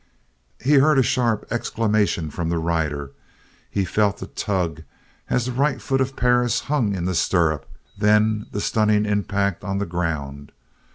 [0.59, 3.11] He heard a sharp exclamation from the rider
[3.69, 4.81] he felt the tug
[5.29, 9.77] as the right foot of Perris hung in the stirrup, then the stunning impact on
[9.77, 10.51] the ground.